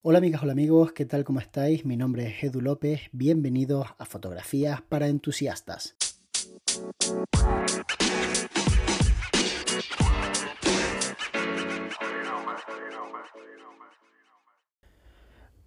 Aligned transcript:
Hola 0.00 0.18
amigas, 0.18 0.44
hola 0.44 0.52
amigos, 0.52 0.92
¿qué 0.92 1.04
tal? 1.06 1.24
¿Cómo 1.24 1.40
estáis? 1.40 1.84
Mi 1.84 1.96
nombre 1.96 2.28
es 2.28 2.44
Edu 2.44 2.60
López, 2.60 3.00
bienvenidos 3.10 3.88
a 3.98 4.04
Fotografías 4.04 4.80
para 4.80 5.08
Entusiastas. 5.08 5.96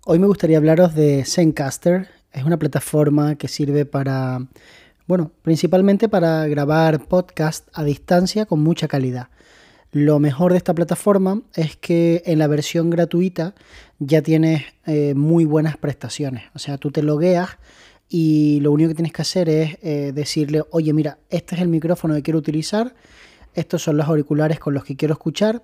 Hoy 0.06 0.18
me 0.18 0.28
gustaría 0.28 0.58
hablaros 0.58 0.96
de 0.96 1.26
Zencaster, 1.26 2.08
es 2.32 2.46
una 2.46 2.58
plataforma 2.58 3.36
que 3.36 3.50
sirve 3.50 3.86
para, 3.86 4.48
bueno, 5.08 5.34
principalmente 5.42 6.08
para 6.08 6.48
grabar 6.48 7.06
podcast 7.06 7.68
a 7.74 7.84
distancia 7.84 8.46
con 8.46 8.64
mucha 8.64 8.88
calidad. 8.88 9.28
Lo 9.92 10.20
mejor 10.20 10.54
de 10.54 10.58
esta 10.58 10.74
plataforma 10.74 11.42
es 11.54 11.76
que 11.76 12.24
en 12.26 12.40
la 12.40 12.48
versión 12.48 12.90
gratuita 12.90 13.56
ya 14.00 14.22
tienes 14.22 14.64
eh, 14.86 15.14
muy 15.16 15.44
buenas 15.44 15.76
prestaciones. 15.76 16.44
O 16.56 16.60
sea, 16.60 16.78
tú 16.78 16.92
te 16.92 17.04
logueas 17.04 17.58
y 18.08 18.60
lo 18.62 18.72
único 18.72 18.90
que 18.90 18.96
tienes 18.96 19.12
que 19.12 19.22
hacer 19.22 19.50
es 19.50 19.78
eh, 19.82 20.12
decirle, 20.14 20.64
oye, 20.72 20.94
mira, 20.94 21.18
este 21.30 21.56
es 21.56 21.62
el 21.62 21.68
micrófono 21.68 22.14
que 22.16 22.22
quiero 22.22 22.40
utilizar, 22.40 22.96
estos 23.54 23.84
son 23.84 23.98
los 23.98 24.08
auriculares 24.08 24.60
con 24.60 24.74
los 24.74 24.86
que 24.86 24.96
quiero 24.96 25.14
escuchar. 25.14 25.62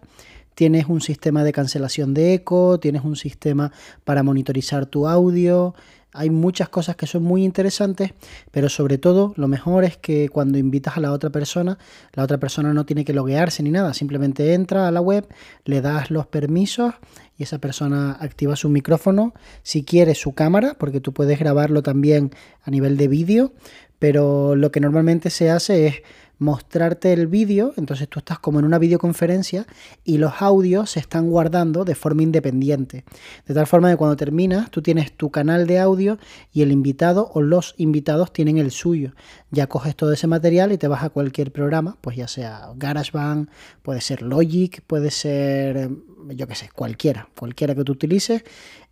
Tienes 0.56 0.88
un 0.88 1.00
sistema 1.02 1.44
de 1.46 1.54
cancelación 1.54 2.14
de 2.14 2.34
eco, 2.34 2.80
tienes 2.80 3.06
un 3.06 3.16
sistema 3.16 3.72
para 4.04 4.24
monitorizar 4.24 4.88
tu 4.88 5.08
audio, 5.08 5.74
hay 6.18 6.32
muchas 6.32 6.68
cosas 6.70 6.96
que 6.96 7.06
son 7.06 7.24
muy 7.24 7.44
interesantes, 7.44 8.14
pero 8.52 8.70
sobre 8.70 8.98
todo 8.98 9.34
lo 9.38 9.48
mejor 9.48 9.84
es 9.84 9.98
que 9.98 10.30
cuando 10.30 10.58
invitas 10.58 10.98
a 10.98 11.00
la 11.00 11.12
otra 11.12 11.30
persona, 11.30 11.78
la 12.14 12.24
otra 12.24 12.40
persona 12.40 12.74
no 12.74 12.86
tiene 12.86 13.06
que 13.06 13.14
loguearse 13.14 13.62
ni 13.62 13.70
nada, 13.70 13.94
simplemente 13.94 14.54
entra 14.54 14.88
a 14.88 14.92
la 14.92 15.00
web, 15.00 15.28
le 15.66 15.82
das 15.82 16.10
los 16.10 16.26
permisos 16.26 16.96
y 17.38 17.44
esa 17.44 17.60
persona 17.60 18.18
activa 18.20 18.56
su 18.56 18.68
micrófono, 18.68 19.34
si 19.62 19.84
quiere 19.84 20.16
su 20.16 20.34
cámara, 20.34 20.76
porque 20.80 21.00
tú 21.00 21.14
puedes 21.14 21.38
grabarlo 21.38 21.84
también 21.84 22.32
a 22.64 22.72
nivel 22.72 22.98
de 22.98 23.08
vídeo, 23.08 23.54
pero 24.00 24.56
lo 24.56 24.72
que 24.72 24.80
normalmente 24.80 25.30
se 25.30 25.52
hace 25.52 25.88
es 25.88 25.96
mostrarte 26.40 27.14
el 27.14 27.28
vídeo, 27.28 27.74
entonces 27.78 28.08
tú 28.08 28.20
estás 28.20 28.40
como 28.40 28.60
en 28.60 28.66
una 28.66 28.78
videoconferencia 28.78 29.66
y 30.04 30.18
los 30.18 30.34
audios 30.42 30.92
se 30.92 31.00
están 31.00 31.30
guardando 31.30 31.86
de 31.86 31.96
forma 31.96 32.24
independiente. 32.24 33.04
De 33.48 33.54
tal 33.54 33.68
forma 33.68 33.90
que 33.90 33.98
cuando 33.98 34.16
terminas, 34.16 34.70
tú 34.70 34.82
tienes 34.82 35.12
tu 35.14 35.32
canal 35.32 35.68
de 35.68 35.80
audio 35.80 36.20
y 36.52 36.62
el 36.62 36.72
invitado 36.72 37.32
o 37.34 37.42
los 37.42 37.74
invitados 37.78 38.32
tienen 38.32 38.58
el 38.58 38.72
suyo. 38.72 39.14
Ya 39.52 39.68
coges 39.68 39.96
todo 39.96 40.14
ese 40.14 40.28
material 40.28 40.72
y 40.72 40.78
te 40.78 40.88
vas 40.88 41.04
a 41.04 41.10
cualquier 41.10 41.52
programa, 41.52 41.98
pues 42.02 42.18
ya 42.18 42.28
sea 42.28 42.70
GarageBand, 42.76 43.50
puede 43.82 44.02
ser 44.02 44.22
Logic, 44.22 44.82
puede 44.86 45.12
ser, 45.12 45.90
yo 46.30 46.48
qué 46.48 46.56
sé, 46.56 46.70
cualquiera, 46.74 47.30
cualquiera 47.38 47.74
que 47.74 47.84
tú 47.84 47.94
utilices 47.94 48.44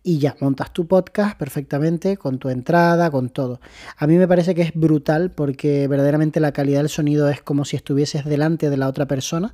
y 0.06 0.18
ya 0.18 0.36
montas 0.40 0.72
tu 0.72 0.86
podcast 0.86 1.36
perfectamente 1.36 2.16
con 2.16 2.38
tu 2.38 2.48
entrada, 2.48 3.10
con 3.10 3.28
todo. 3.28 3.60
A 3.96 4.06
mí 4.06 4.16
me 4.16 4.28
parece 4.28 4.54
que 4.54 4.62
es 4.62 4.72
brutal 4.72 5.32
porque 5.32 5.88
verdaderamente 5.88 6.38
la 6.38 6.52
calidad 6.52 6.78
del 6.78 6.88
sonido 6.88 7.28
es 7.28 7.42
como 7.42 7.64
si 7.64 7.74
estuvieses 7.74 8.24
delante 8.24 8.70
de 8.70 8.76
la 8.76 8.86
otra 8.86 9.06
persona, 9.06 9.50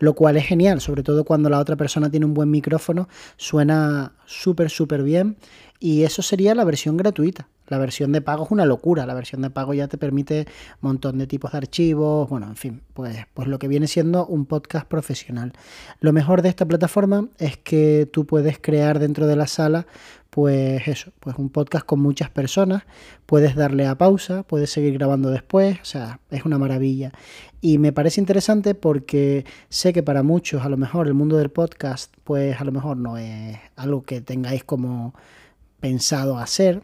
lo 0.00 0.14
cual 0.14 0.36
es 0.36 0.44
genial, 0.44 0.80
sobre 0.80 1.04
todo 1.04 1.22
cuando 1.22 1.48
la 1.50 1.60
otra 1.60 1.76
persona 1.76 2.10
tiene 2.10 2.26
un 2.26 2.34
buen 2.34 2.50
micrófono, 2.50 3.08
suena 3.36 4.14
súper, 4.26 4.70
súper 4.70 5.04
bien 5.04 5.36
y 5.82 6.04
eso 6.04 6.22
sería 6.22 6.54
la 6.54 6.62
versión 6.62 6.96
gratuita. 6.96 7.48
La 7.66 7.76
versión 7.76 8.12
de 8.12 8.20
pago 8.20 8.44
es 8.44 8.52
una 8.52 8.64
locura. 8.64 9.04
La 9.04 9.14
versión 9.14 9.42
de 9.42 9.50
pago 9.50 9.74
ya 9.74 9.88
te 9.88 9.98
permite 9.98 10.46
un 10.80 10.90
montón 10.90 11.18
de 11.18 11.26
tipos 11.26 11.50
de 11.50 11.58
archivos. 11.58 12.30
Bueno, 12.30 12.46
en 12.46 12.54
fin, 12.54 12.82
pues, 12.94 13.16
pues 13.34 13.48
lo 13.48 13.58
que 13.58 13.66
viene 13.66 13.88
siendo 13.88 14.24
un 14.24 14.46
podcast 14.46 14.86
profesional. 14.86 15.52
Lo 15.98 16.12
mejor 16.12 16.42
de 16.42 16.50
esta 16.50 16.66
plataforma 16.66 17.26
es 17.38 17.56
que 17.56 18.08
tú 18.12 18.26
puedes 18.26 18.60
crear 18.60 19.00
dentro 19.00 19.26
de 19.26 19.34
la 19.34 19.48
sala, 19.48 19.88
pues 20.30 20.86
eso, 20.86 21.10
pues 21.18 21.34
un 21.36 21.48
podcast 21.48 21.84
con 21.84 21.98
muchas 21.98 22.30
personas. 22.30 22.84
Puedes 23.26 23.56
darle 23.56 23.88
a 23.88 23.96
pausa, 23.96 24.44
puedes 24.44 24.70
seguir 24.70 24.94
grabando 24.94 25.30
después. 25.30 25.80
O 25.82 25.84
sea, 25.84 26.20
es 26.30 26.44
una 26.44 26.58
maravilla. 26.58 27.10
Y 27.60 27.78
me 27.78 27.92
parece 27.92 28.20
interesante 28.20 28.76
porque 28.76 29.44
sé 29.68 29.92
que 29.92 30.04
para 30.04 30.22
muchos, 30.22 30.64
a 30.64 30.68
lo 30.68 30.76
mejor, 30.76 31.08
el 31.08 31.14
mundo 31.14 31.38
del 31.38 31.50
podcast, 31.50 32.14
pues 32.22 32.60
a 32.60 32.64
lo 32.64 32.70
mejor 32.70 32.98
no 32.98 33.18
es 33.18 33.58
algo 33.74 34.02
que 34.02 34.20
tengáis 34.20 34.62
como 34.62 35.12
pensado 35.82 36.38
hacer 36.38 36.82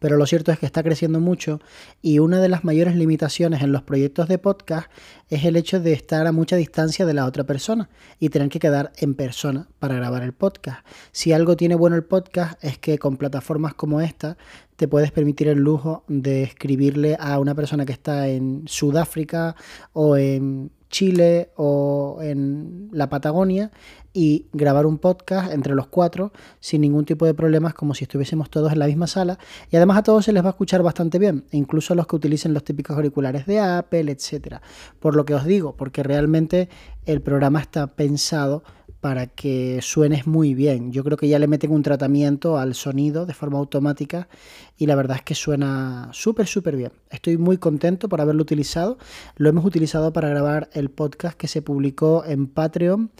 pero 0.00 0.18
lo 0.18 0.26
cierto 0.26 0.52
es 0.52 0.58
que 0.58 0.66
está 0.66 0.82
creciendo 0.82 1.20
mucho 1.20 1.60
y 2.02 2.18
una 2.18 2.40
de 2.40 2.50
las 2.50 2.64
mayores 2.64 2.94
limitaciones 2.94 3.62
en 3.62 3.72
los 3.72 3.82
proyectos 3.82 4.28
de 4.28 4.38
podcast 4.38 4.90
es 5.30 5.44
el 5.44 5.56
hecho 5.56 5.80
de 5.80 5.92
estar 5.92 6.26
a 6.26 6.32
mucha 6.32 6.56
distancia 6.56 7.06
de 7.06 7.14
la 7.14 7.24
otra 7.24 7.44
persona 7.44 7.88
y 8.18 8.28
tener 8.28 8.48
que 8.48 8.58
quedar 8.58 8.92
en 8.98 9.14
persona 9.14 9.68
para 9.78 9.94
grabar 9.94 10.22
el 10.22 10.32
podcast. 10.32 10.84
Si 11.12 11.32
algo 11.32 11.56
tiene 11.56 11.74
bueno 11.74 11.96
el 11.96 12.04
podcast 12.04 12.62
es 12.62 12.76
que 12.76 12.98
con 12.98 13.16
plataformas 13.16 13.74
como 13.74 14.00
esta 14.00 14.36
te 14.76 14.88
puedes 14.88 15.12
permitir 15.12 15.48
el 15.48 15.60
lujo 15.60 16.04
de 16.08 16.42
escribirle 16.42 17.16
a 17.18 17.38
una 17.38 17.54
persona 17.54 17.86
que 17.86 17.92
está 17.92 18.28
en 18.28 18.64
Sudáfrica 18.66 19.54
o 19.92 20.16
en 20.16 20.70
Chile 20.94 21.50
o 21.56 22.20
en 22.22 22.88
la 22.92 23.08
Patagonia 23.08 23.72
y 24.12 24.46
grabar 24.52 24.86
un 24.86 24.98
podcast 24.98 25.52
entre 25.52 25.74
los 25.74 25.88
cuatro 25.88 26.32
sin 26.60 26.82
ningún 26.82 27.04
tipo 27.04 27.26
de 27.26 27.34
problemas 27.34 27.74
como 27.74 27.94
si 27.94 28.04
estuviésemos 28.04 28.48
todos 28.48 28.72
en 28.72 28.78
la 28.78 28.86
misma 28.86 29.08
sala 29.08 29.36
y 29.72 29.76
además 29.76 29.98
a 29.98 30.02
todos 30.04 30.24
se 30.24 30.32
les 30.32 30.44
va 30.44 30.50
a 30.50 30.50
escuchar 30.50 30.84
bastante 30.84 31.18
bien, 31.18 31.46
incluso 31.50 31.94
a 31.94 31.96
los 31.96 32.06
que 32.06 32.14
utilicen 32.14 32.54
los 32.54 32.62
típicos 32.62 32.94
auriculares 32.94 33.44
de 33.44 33.58
Apple, 33.58 34.08
etcétera. 34.08 34.62
Por 35.00 35.16
lo 35.16 35.24
que 35.24 35.34
os 35.34 35.44
digo, 35.44 35.74
porque 35.76 36.04
realmente 36.04 36.68
el 37.06 37.20
programa 37.22 37.60
está 37.60 37.88
pensado 37.88 38.62
para 39.00 39.26
que 39.26 39.80
suenes 39.82 40.26
muy 40.26 40.54
bien. 40.54 40.92
Yo 40.92 41.04
creo 41.04 41.18
que 41.18 41.28
ya 41.28 41.38
le 41.38 41.46
meten 41.48 41.72
un 41.72 41.82
tratamiento 41.82 42.56
al 42.56 42.74
sonido 42.74 43.26
de 43.26 43.34
forma 43.34 43.58
automática 43.58 44.28
y 44.76 44.86
la 44.86 44.96
verdad 44.96 45.18
es 45.18 45.22
que 45.22 45.34
suena 45.34 46.08
súper, 46.12 46.46
súper 46.46 46.76
bien. 46.76 46.92
Estoy 47.10 47.36
muy 47.36 47.58
contento 47.58 48.08
por 48.08 48.20
haberlo 48.20 48.42
utilizado. 48.42 48.98
Lo 49.36 49.48
hemos 49.48 49.64
utilizado 49.64 50.12
para 50.12 50.28
grabar 50.28 50.68
el 50.72 50.90
podcast 50.90 51.36
que 51.36 51.46
se 51.46 51.62
publicó 51.62 52.24
en 52.26 52.48
Patreon, 52.48 53.10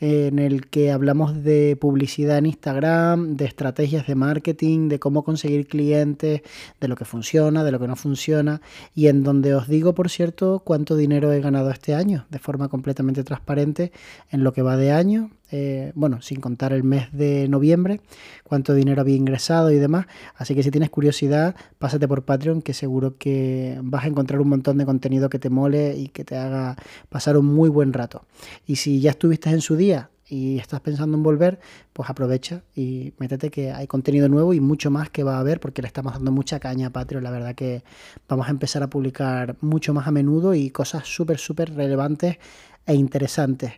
en 0.00 0.38
el 0.38 0.66
que 0.66 0.90
hablamos 0.90 1.44
de 1.44 1.76
publicidad 1.80 2.38
en 2.38 2.46
Instagram, 2.46 3.36
de 3.36 3.44
estrategias 3.44 4.06
de 4.06 4.14
marketing, 4.16 4.88
de 4.88 4.98
cómo 4.98 5.22
conseguir 5.24 5.68
clientes, 5.68 6.42
de 6.80 6.88
lo 6.88 6.96
que 6.96 7.04
funciona, 7.04 7.62
de 7.62 7.70
lo 7.70 7.78
que 7.78 7.88
no 7.88 7.96
funciona 7.96 8.60
y 8.94 9.06
en 9.06 9.22
donde 9.22 9.54
os 9.54 9.68
digo, 9.68 9.94
por 9.94 10.10
cierto, 10.10 10.62
cuánto 10.64 10.96
dinero 10.96 11.32
he 11.32 11.40
ganado 11.40 11.70
este 11.70 11.94
año 11.94 12.26
de 12.30 12.38
forma 12.38 12.68
completamente 12.68 13.24
transparente 13.24 13.92
en 14.30 14.42
lo 14.42 14.52
que 14.52 14.62
va 14.62 14.76
de 14.76 14.92
año 14.92 15.30
eh, 15.50 15.92
bueno, 15.94 16.22
sin 16.22 16.40
contar 16.40 16.72
el 16.72 16.84
mes 16.84 17.12
de 17.12 17.48
noviembre, 17.48 18.00
cuánto 18.42 18.74
dinero 18.74 19.00
había 19.00 19.16
ingresado 19.16 19.70
y 19.70 19.76
demás. 19.76 20.06
Así 20.36 20.54
que 20.54 20.62
si 20.62 20.70
tienes 20.70 20.90
curiosidad, 20.90 21.54
pásate 21.78 22.08
por 22.08 22.24
Patreon, 22.24 22.62
que 22.62 22.74
seguro 22.74 23.18
que 23.18 23.78
vas 23.82 24.04
a 24.04 24.08
encontrar 24.08 24.40
un 24.40 24.48
montón 24.48 24.78
de 24.78 24.86
contenido 24.86 25.28
que 25.28 25.38
te 25.38 25.50
mole 25.50 25.96
y 25.96 26.08
que 26.08 26.24
te 26.24 26.36
haga 26.36 26.76
pasar 27.08 27.36
un 27.36 27.46
muy 27.46 27.68
buen 27.68 27.92
rato. 27.92 28.24
Y 28.66 28.76
si 28.76 29.00
ya 29.00 29.10
estuviste 29.10 29.50
en 29.50 29.60
su 29.60 29.76
día 29.76 30.10
y 30.26 30.58
estás 30.58 30.80
pensando 30.80 31.16
en 31.16 31.22
volver, 31.22 31.60
pues 31.92 32.08
aprovecha 32.08 32.62
y 32.74 33.12
métete 33.18 33.50
que 33.50 33.70
hay 33.72 33.86
contenido 33.86 34.28
nuevo 34.28 34.54
y 34.54 34.60
mucho 34.60 34.90
más 34.90 35.10
que 35.10 35.22
va 35.22 35.36
a 35.36 35.40
haber 35.40 35.60
porque 35.60 35.82
le 35.82 35.88
estamos 35.88 36.14
dando 36.14 36.32
mucha 36.32 36.58
caña 36.58 36.88
a 36.88 36.90
Patreon. 36.90 37.22
La 37.22 37.30
verdad 37.30 37.54
que 37.54 37.84
vamos 38.28 38.48
a 38.48 38.50
empezar 38.50 38.82
a 38.82 38.88
publicar 38.88 39.56
mucho 39.60 39.92
más 39.92 40.06
a 40.06 40.10
menudo 40.10 40.54
y 40.54 40.70
cosas 40.70 41.06
súper, 41.06 41.38
súper 41.38 41.74
relevantes 41.74 42.38
e 42.86 42.94
interesantes. 42.94 43.72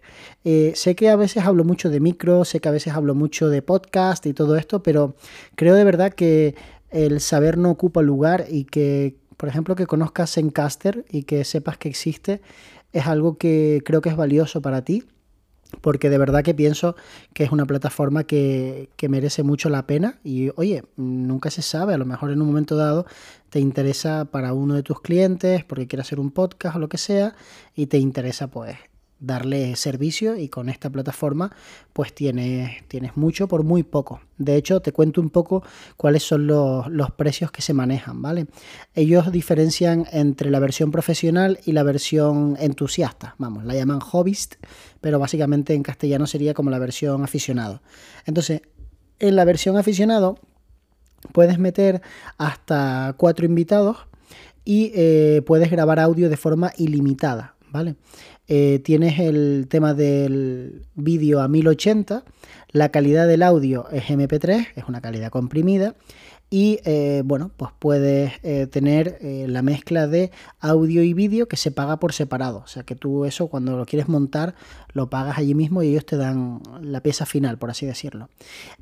Eh, 0.45 0.73
sé 0.75 0.95
que 0.97 1.09
a 1.09 1.17
veces 1.17 1.45
hablo 1.45 1.65
mucho 1.65 1.91
de 1.91 2.01
micro, 2.01 2.45
sé 2.45 2.61
que 2.61 2.69
a 2.69 2.73
veces 2.73 2.95
hablo 2.95 3.15
mucho 3.15 3.49
de 3.49 3.63
podcast 3.63 4.27
y 4.27 4.35
todo 4.35 4.57
esto, 4.57 4.83
pero 4.83 5.17
creo 5.55 5.75
de 5.75 5.85
verdad 5.85 6.13
que 6.13 6.55
el 6.91 7.21
saber 7.21 7.59
no 7.59 7.71
ocupa 7.71 8.03
lugar 8.03 8.47
y 8.49 8.65
que, 8.65 9.17
por 9.37 9.49
ejemplo, 9.49 9.77
que 9.77 9.87
conozcas 9.87 10.37
Encaster 10.39 11.05
y 11.11 11.25
que 11.25 11.45
sepas 11.45 11.79
que 11.79 11.89
existe 11.89 12.41
es 12.93 13.07
algo 13.07 13.37
que 13.39 13.83
creo 13.85 14.01
que 14.01 14.09
es 14.09 14.17
valioso 14.17 14.63
para 14.63 14.83
ti 14.83 15.05
porque 15.81 16.11
de 16.11 16.19
verdad 16.19 16.45
que 16.45 16.55
pienso 16.55 16.95
que 17.33 17.45
es 17.45 17.51
una 17.51 17.67
plataforma 17.67 18.25
que, 18.25 18.89
que, 18.97 19.09
merece 19.09 19.43
mucho 19.43 19.69
la 19.69 19.87
pena 19.87 20.21
y 20.23 20.51
oye, 20.57 20.85
nunca 20.97 21.51
se 21.51 21.61
sabe, 21.61 21.93
a 21.93 21.99
lo 21.99 22.07
mejor 22.07 22.31
en 22.31 22.41
un 22.41 22.47
momento 22.47 22.77
dado 22.77 23.05
te 23.51 23.59
interesa 23.59 24.27
para 24.27 24.53
uno 24.53 24.75
de 24.75 24.85
tus 24.85 25.01
clientes 25.01 25.65
porque 25.65 25.89
quiere 25.89 26.03
hacer 26.03 26.21
un 26.21 26.31
podcast 26.31 26.77
o 26.77 26.79
lo 26.79 26.89
que 26.89 26.99
sea 26.99 27.35
y 27.75 27.87
te 27.87 27.99
interesa 27.99 28.47
pues 28.49 28.77
darle 29.19 29.77
servicio 29.77 30.37
y 30.37 30.49
con 30.49 30.69
esta 30.69 30.91
plataforma 30.91 31.51
pues 31.93 32.15
tienes, 32.15 32.87
tienes 32.89 33.17
mucho 33.17 33.49
por 33.49 33.63
muy 33.63 33.83
poco. 33.83 34.21
De 34.37 34.57
hecho, 34.57 34.81
te 34.81 34.93
cuento 34.93 35.21
un 35.21 35.31
poco 35.31 35.63
cuáles 35.97 36.23
son 36.23 36.47
los, 36.47 36.87
los, 36.89 37.11
precios 37.13 37.51
que 37.51 37.63
se 37.63 37.73
manejan, 37.73 38.21
¿vale? 38.21 38.47
Ellos 38.95 39.33
diferencian 39.33 40.07
entre 40.13 40.51
la 40.51 40.59
versión 40.59 40.91
profesional 40.91 41.59
y 41.65 41.73
la 41.73 41.83
versión 41.83 42.57
entusiasta, 42.61 43.35
vamos, 43.39 43.65
la 43.65 43.75
llaman 43.75 44.01
hobbyist, 44.01 44.57
pero 45.01 45.19
básicamente 45.19 45.73
en 45.73 45.83
castellano 45.83 46.27
sería 46.27 46.53
como 46.53 46.71
la 46.71 46.79
versión 46.79 47.25
aficionado. 47.25 47.81
Entonces, 48.27 48.61
en 49.19 49.37
la 49.37 49.45
versión 49.45 49.79
aficionado 49.79 50.39
puedes 51.33 51.59
meter 51.59 52.03
hasta 52.37 53.15
cuatro 53.17 53.47
invitados 53.47 53.97
y 54.65 54.93
eh, 54.95 55.43
puedes 55.47 55.71
grabar 55.71 56.01
audio 56.01 56.29
de 56.29 56.37
forma 56.37 56.73
ilimitada, 56.77 57.56
eh, 58.49 58.81
tienes 58.85 59.19
el 59.19 59.67
tema 59.69 59.95
del 59.95 60.83
vídeo 60.95 61.41
a 61.41 61.49
1080, 61.49 62.25
la 62.71 62.91
calidad 62.91 63.27
del 63.27 63.43
audio 63.43 63.89
es 63.91 64.05
MP3, 64.05 64.69
es 64.77 64.85
una 64.89 65.01
calidad 65.01 65.31
comprimida 65.31 65.95
y 66.49 66.79
eh, 66.85 67.23
bueno, 67.25 67.51
pues 67.57 67.73
puedes 67.77 68.35
eh, 68.45 68.69
tener 68.69 69.19
eh, 69.21 69.47
la 69.49 69.63
mezcla 69.63 70.07
de 70.07 70.31
audio 70.61 71.03
y 71.03 71.13
vídeo 71.13 71.49
que 71.49 71.57
se 71.57 71.73
paga 71.73 71.99
por 71.99 72.13
separado. 72.13 72.59
O 72.59 72.67
sea 72.69 72.85
que 72.85 72.95
tú 72.95 73.25
eso 73.25 73.49
cuando 73.49 73.77
lo 73.77 73.85
quieres 73.85 74.09
montar 74.09 74.55
lo 74.93 75.11
pagas 75.11 75.39
allí 75.39 75.55
mismo 75.55 75.83
y 75.83 75.89
ellos 75.89 76.07
te 76.07 76.17
dan 76.17 76.63
la 76.81 77.01
pieza 77.01 77.27
final, 77.27 77.59
por 77.59 77.71
así 77.71 77.85
decirlo. 77.85 78.29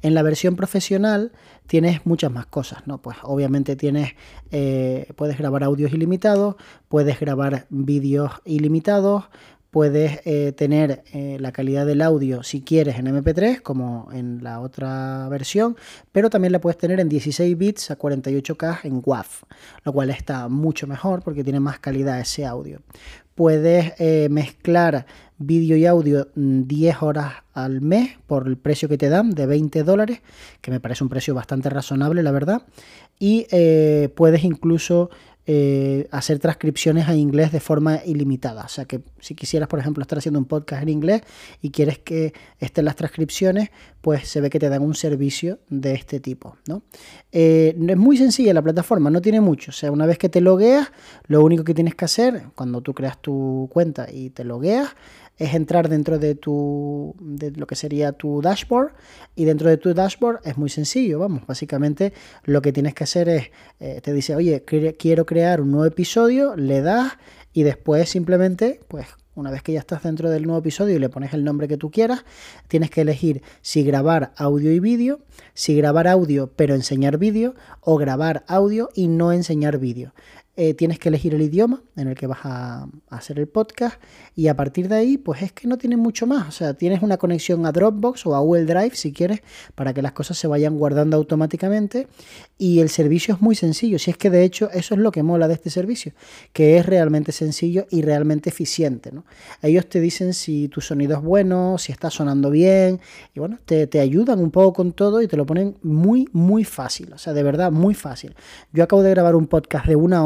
En 0.03 0.15
la 0.15 0.23
versión 0.23 0.57
profesional 0.57 1.33
tienes 1.67 2.05
muchas 2.05 2.31
más 2.31 2.47
cosas, 2.47 2.87
¿no? 2.87 2.99
Pues 2.99 3.17
obviamente 3.23 3.75
tienes, 3.75 4.13
puedes 5.17 5.39
grabar 5.39 5.65
audios 5.65 5.93
ilimitados, 5.93 6.57
puedes 6.89 7.19
grabar 7.19 7.67
vídeos 7.71 8.31
ilimitados, 8.45 9.25
puedes 9.75 10.21
eh, 10.25 10.53
tener 10.53 11.03
eh, 11.13 11.37
la 11.41 11.51
calidad 11.51 11.85
del 11.85 12.01
audio 12.01 12.45
si 12.45 12.63
quieres 12.63 12.97
en 12.97 13.07
MP3 13.07 13.61
como 13.61 14.09
en 14.13 14.39
la 14.41 14.61
otra 14.61 15.29
versión, 15.29 15.77
pero 16.13 16.31
también 16.31 16.53
la 16.53 16.61
puedes 16.61 16.79
tener 16.79 17.01
en 17.01 17.09
16 17.09 17.59
bits 17.59 17.91
a 17.91 17.99
48K 17.99 18.85
en 18.85 19.03
WAV, 19.05 19.27
lo 19.83 19.93
cual 19.93 20.11
está 20.11 20.49
mucho 20.49 20.87
mejor 20.87 21.25
porque 21.25 21.43
tiene 21.43 21.59
más 21.59 21.81
calidad 21.81 22.21
ese 22.21 22.47
audio. 22.47 22.83
Puedes 23.35 23.95
eh, 23.99 24.29
mezclar 24.31 25.07
vídeo 25.39 25.77
y 25.77 25.87
audio 25.87 26.29
10 26.37 27.03
horas 27.03 27.33
al 27.53 27.81
mes 27.81 28.17
por 28.29 28.47
el 28.47 28.57
precio 28.57 28.89
que 28.89 28.97
te 28.97 29.09
dan 29.09 29.33
de 29.33 29.47
20 29.47 29.83
dólares, 29.83 30.21
que 30.61 30.71
me 30.71 30.79
parece 30.79 31.03
un 31.03 31.11
precio 31.11 31.35
bastante 31.35 31.69
razonable, 31.69 32.23
la 32.23 32.31
verdad. 32.31 32.63
Y 33.19 33.49
puedes 34.15 34.45
incluso 34.45 35.11
eh, 35.47 36.09
hacer 36.11 36.39
transcripciones 36.39 37.07
a 37.07 37.15
inglés 37.15 37.53
de 37.53 37.61
forma 37.61 38.01
ilimitada. 38.07 38.65
O 38.65 38.69
sea 38.69 38.87
que 38.87 39.03
si 39.21 39.35
quisieras, 39.35 39.69
por 39.69 39.79
ejemplo, 39.79 40.01
estar 40.01 40.19
haciendo 40.19 40.39
un 40.39 40.47
podcast 40.47 40.83
en 40.83 40.89
inglés 40.89 41.23
y 41.61 41.71
quieres 41.71 41.99
que 41.99 42.33
estén 42.61 42.87
las 42.87 42.97
transcripciones, 42.97 43.71
pues 44.01 44.27
se 44.27 44.41
ve 44.41 44.49
que 44.49 44.59
te 44.59 44.71
dan 44.71 44.83
un 44.83 44.95
servicio 44.95 45.59
de 45.69 45.93
este 45.95 46.19
tipo. 46.19 46.57
¿no? 46.67 46.83
Eh, 47.31 47.77
es 47.77 47.97
muy 47.97 48.17
sencilla 48.17 48.55
la 48.55 48.63
plataforma, 48.63 49.11
no 49.11 49.21
tiene 49.21 49.41
mucho. 49.41 49.71
O 49.71 49.75
sea, 49.75 49.93
una 49.93 50.07
vez 50.07 50.17
que 50.17 50.29
te 50.29 50.41
logueas, 50.41 50.91
lo 51.27 51.45
único 51.45 51.63
que 51.63 51.75
tienes 51.75 51.95
que 51.95 52.07
hacer 52.07 52.45
cuando 52.55 52.81
tú 52.81 52.95
creas 52.95 53.21
tu 53.21 53.69
cuenta 53.73 54.07
y 54.11 54.31
te 54.31 54.45
logueas 54.45 54.95
es 55.37 55.55
entrar 55.55 55.89
dentro 55.89 56.19
de 56.19 56.35
tu 56.35 57.15
de 57.21 57.51
lo 57.53 57.67
que 57.67 57.75
sería 57.75 58.13
tu 58.13 58.41
dashboard 58.41 58.93
y 59.35 59.45
dentro 59.45 59.69
de 59.69 59.77
tu 59.77 59.93
dashboard 59.95 60.41
es 60.45 60.57
muy 60.57 60.71
sencillo, 60.71 61.19
vamos, 61.19 61.47
básicamente 61.47 62.13
lo 62.45 62.63
que 62.63 62.73
tienes 62.73 62.95
que 62.95 63.05
hacer 63.05 63.29
es, 63.29 63.51
eh, 63.81 64.01
te 64.03 64.13
dice, 64.13 64.35
oye, 64.37 64.65
quiero 64.65 65.27
crear 65.27 65.61
un 65.61 65.73
nuevo 65.73 65.87
episodio, 65.87 66.57
le 66.57 66.81
das 66.81 67.13
y 67.53 67.63
después 67.63 68.09
simplemente, 68.09 68.81
pues 68.89 69.07
una 69.35 69.51
vez 69.51 69.63
que 69.63 69.73
ya 69.73 69.81
estás 69.81 70.05
dentro 70.05 70.31
del 70.31 70.45
nuevo 70.45 70.61
episodio 70.61 70.95
y 70.95 70.99
le 71.01 71.09
pones 71.09 71.35
el 71.35 71.45
nombre 71.45 71.67
que 71.67 71.77
tú 71.77 71.91
quieras, 71.91 72.25
tienes 72.69 72.91
que 72.91 73.01
elegir 73.01 73.43
si 73.63 73.83
grabar 73.83 74.33
audio 74.37 74.73
y 74.73 74.79
vídeo, 74.79 75.21
si 75.55 75.77
grabar 75.77 76.07
audio 76.07 76.53
pero 76.55 76.75
enseñar 76.75 77.19
vídeo 77.19 77.55
o 77.81 77.97
grabar 77.97 78.45
audio 78.47 78.91
y 78.95 79.09
no 79.09 79.33
enseñar 79.33 79.79
vídeo. 79.79 80.13
Eh, 80.57 80.73
tienes 80.75 81.01
que 81.01 81.09
elegir 81.09 81.35
el 81.35 81.43
idioma 81.43 81.83
en 81.97 82.07
el 82.07 82.15
que 82.15 82.29
vas 82.29 82.39
a, 82.45 82.87
hacer 83.11 83.41
el 83.41 83.49
podcast 83.49 84.01
y 84.37 84.47
a 84.47 84.57
partir 84.57 84.89
de 84.89 84.95
ahí 84.95 85.19
pues 85.19 85.43
es 85.43 85.53
que 85.53 85.67
no 85.67 85.79
tiene 85.79 85.97
mucho 85.97 86.29
más. 86.29 86.47
O 86.49 86.53
sea, 86.53 86.75
tienes 86.75 87.03
una 87.03 87.17
conexión 87.17 87.67
a 87.67 87.73
Dropbox 87.73 88.25
o 88.27 88.37
a 88.37 88.39
Google 88.39 88.65
Drive 88.65 88.95
si 88.95 89.13
quieres 89.13 89.43
para 89.75 89.93
que 89.93 90.01
las 90.01 90.13
cosas 90.13 90.39
se 90.39 90.47
vayan 90.47 90.79
guardando 90.79 91.17
automáticamente 91.17 92.07
y 92.57 92.79
el 92.79 92.89
servicio 92.89 93.35
es 93.35 93.41
muy 93.41 93.57
sencillo. 93.57 93.99
Si 93.99 94.13
es 94.13 94.17
que 94.17 94.31
de 94.31 94.45
hecho 94.45 94.71
eso 94.71 94.95
es 94.95 95.01
lo 95.01 95.11
que 95.11 95.25
mola 95.25 95.49
de 95.49 95.55
este 95.55 95.71
servicio, 95.71 96.13
que 96.53 96.77
es 96.77 96.87
realmente 96.87 97.33
sencillo 97.33 97.87
y 97.91 98.03
realmente 98.03 98.51
eficiente. 98.51 99.11
¿no? 99.11 99.25
Ellos 99.61 99.89
te 99.89 100.01
dicen 100.01 100.35
si 100.35 100.69
tu 100.69 100.81
sonido 100.81 101.17
es 101.17 101.23
bueno, 101.23 101.79
si 101.79 101.91
está 101.91 102.11
sonando 102.11 102.51
bien 102.51 103.01
y 103.35 103.41
bueno, 103.41 103.59
te, 103.65 103.89
te 103.89 103.99
ayudan 103.99 104.39
un 104.39 104.53
poco 104.53 104.73
con 104.73 104.93
todo 104.93 105.21
y 105.21 105.27
te 105.27 105.37
lo 105.37 105.47
ponen 105.47 105.77
muy, 105.83 106.29
muy 106.33 106.63
fácil. 106.63 107.13
O 107.13 107.19
sea, 107.19 107.33
de 107.33 107.43
verdad, 107.43 107.73
muy 107.73 107.95
fácil. 107.95 108.37
Yo 108.73 108.85
acabo 108.85 109.03
de 109.03 109.11
grabar 109.11 109.35
un 109.35 109.49
podcast 109.49 109.87
de 109.87 109.97
una 109.97 110.25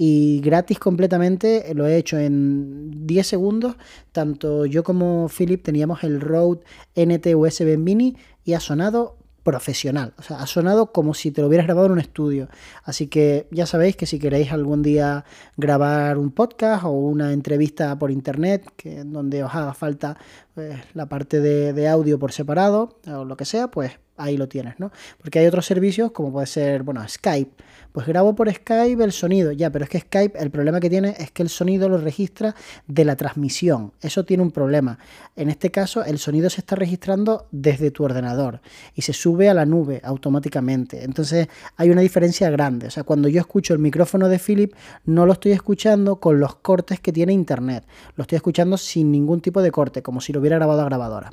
y 0.00 0.40
gratis 0.40 0.78
completamente, 0.78 1.74
lo 1.74 1.86
he 1.86 1.96
hecho 1.96 2.18
en 2.18 3.06
10 3.06 3.26
segundos. 3.26 3.76
Tanto 4.12 4.64
yo 4.64 4.84
como 4.84 5.28
Philip 5.28 5.62
teníamos 5.62 6.04
el 6.04 6.20
Rode 6.20 6.60
NT 6.94 7.34
USB 7.34 7.76
Mini 7.76 8.16
y 8.44 8.54
ha 8.54 8.60
sonado 8.60 9.16
profesional. 9.42 10.12
O 10.18 10.22
sea, 10.22 10.40
ha 10.40 10.46
sonado 10.46 10.92
como 10.92 11.14
si 11.14 11.30
te 11.30 11.40
lo 11.40 11.48
hubieras 11.48 11.66
grabado 11.66 11.86
en 11.86 11.92
un 11.92 12.00
estudio. 12.00 12.48
Así 12.84 13.08
que 13.08 13.48
ya 13.50 13.66
sabéis 13.66 13.96
que 13.96 14.06
si 14.06 14.18
queréis 14.18 14.52
algún 14.52 14.82
día 14.82 15.24
grabar 15.56 16.18
un 16.18 16.30
podcast 16.30 16.84
o 16.84 16.90
una 16.90 17.32
entrevista 17.32 17.98
por 17.98 18.10
internet, 18.10 18.70
que 18.76 19.04
donde 19.04 19.42
os 19.42 19.54
haga 19.54 19.74
falta 19.74 20.16
pues, 20.54 20.76
la 20.94 21.06
parte 21.08 21.40
de, 21.40 21.72
de 21.72 21.88
audio 21.88 22.18
por 22.18 22.30
separado 22.32 23.00
o 23.06 23.24
lo 23.24 23.36
que 23.36 23.46
sea, 23.46 23.68
pues 23.68 23.92
ahí 24.18 24.36
lo 24.36 24.48
tienes, 24.48 24.78
¿no? 24.78 24.92
Porque 25.16 25.38
hay 25.38 25.46
otros 25.46 25.64
servicios 25.64 26.12
como 26.12 26.30
puede 26.30 26.46
ser, 26.46 26.82
bueno, 26.82 27.02
Skype. 27.08 27.52
Pues 27.98 28.06
grabo 28.06 28.32
por 28.36 28.48
Skype 28.48 29.02
el 29.02 29.10
sonido, 29.10 29.50
ya, 29.50 29.70
pero 29.70 29.82
es 29.82 29.90
que 29.90 29.98
Skype 29.98 30.38
el 30.38 30.52
problema 30.52 30.78
que 30.78 30.88
tiene 30.88 31.16
es 31.18 31.32
que 31.32 31.42
el 31.42 31.48
sonido 31.48 31.88
lo 31.88 31.98
registra 31.98 32.54
de 32.86 33.04
la 33.04 33.16
transmisión. 33.16 33.92
Eso 34.00 34.24
tiene 34.24 34.44
un 34.44 34.52
problema. 34.52 35.00
En 35.34 35.50
este 35.50 35.72
caso, 35.72 36.04
el 36.04 36.20
sonido 36.20 36.48
se 36.48 36.60
está 36.60 36.76
registrando 36.76 37.48
desde 37.50 37.90
tu 37.90 38.04
ordenador 38.04 38.60
y 38.94 39.02
se 39.02 39.12
sube 39.12 39.48
a 39.48 39.54
la 39.54 39.66
nube 39.66 40.00
automáticamente. 40.04 41.02
Entonces, 41.02 41.48
hay 41.76 41.90
una 41.90 42.00
diferencia 42.00 42.48
grande. 42.50 42.86
O 42.86 42.90
sea, 42.92 43.02
cuando 43.02 43.26
yo 43.26 43.40
escucho 43.40 43.72
el 43.74 43.80
micrófono 43.80 44.28
de 44.28 44.38
Philip, 44.38 44.74
no 45.04 45.26
lo 45.26 45.32
estoy 45.32 45.50
escuchando 45.50 46.20
con 46.20 46.38
los 46.38 46.54
cortes 46.54 47.00
que 47.00 47.12
tiene 47.12 47.32
Internet. 47.32 47.84
Lo 48.14 48.22
estoy 48.22 48.36
escuchando 48.36 48.76
sin 48.76 49.10
ningún 49.10 49.40
tipo 49.40 49.60
de 49.60 49.72
corte, 49.72 50.04
como 50.04 50.20
si 50.20 50.32
lo 50.32 50.38
hubiera 50.38 50.54
grabado 50.54 50.82
a 50.82 50.84
grabadora. 50.84 51.32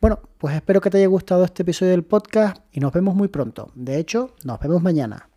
Bueno, 0.00 0.20
pues 0.38 0.54
espero 0.54 0.80
que 0.80 0.88
te 0.88 0.96
haya 0.96 1.08
gustado 1.08 1.44
este 1.44 1.60
episodio 1.60 1.90
del 1.90 2.04
podcast 2.04 2.56
y 2.72 2.80
nos 2.80 2.94
vemos 2.94 3.14
muy 3.14 3.28
pronto. 3.28 3.70
De 3.74 3.98
hecho, 3.98 4.34
nos 4.44 4.58
vemos 4.60 4.82
mañana. 4.82 5.28